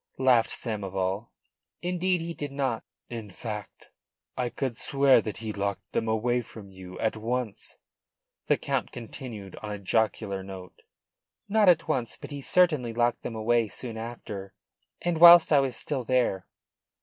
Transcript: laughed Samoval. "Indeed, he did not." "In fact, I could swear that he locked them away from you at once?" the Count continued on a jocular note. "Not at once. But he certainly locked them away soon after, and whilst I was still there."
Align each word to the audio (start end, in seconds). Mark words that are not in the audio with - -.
laughed 0.17 0.49
Samoval. 0.49 1.29
"Indeed, 1.83 2.21
he 2.21 2.33
did 2.33 2.51
not." 2.51 2.83
"In 3.07 3.29
fact, 3.29 3.91
I 4.35 4.49
could 4.49 4.75
swear 4.75 5.21
that 5.21 5.37
he 5.37 5.53
locked 5.53 5.91
them 5.91 6.07
away 6.07 6.41
from 6.41 6.71
you 6.71 6.97
at 6.97 7.15
once?" 7.15 7.77
the 8.47 8.57
Count 8.57 8.91
continued 8.91 9.57
on 9.57 9.69
a 9.73 9.77
jocular 9.77 10.41
note. 10.41 10.81
"Not 11.47 11.69
at 11.69 11.87
once. 11.87 12.17
But 12.19 12.31
he 12.31 12.41
certainly 12.41 12.93
locked 12.93 13.21
them 13.21 13.35
away 13.35 13.67
soon 13.67 13.95
after, 13.95 14.55
and 15.03 15.19
whilst 15.19 15.53
I 15.53 15.59
was 15.59 15.75
still 15.75 16.03
there." 16.03 16.47